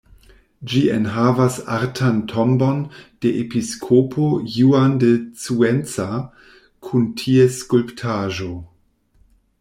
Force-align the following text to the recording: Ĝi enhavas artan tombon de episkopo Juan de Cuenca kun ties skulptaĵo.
Ĝi 0.69 0.79
enhavas 0.91 1.57
artan 1.73 2.15
tombon 2.31 2.79
de 3.25 3.33
episkopo 3.41 4.29
Juan 4.53 4.95
de 5.03 5.09
Cuenca 5.43 6.07
kun 6.87 7.05
ties 7.21 7.59
skulptaĵo. 7.65 8.49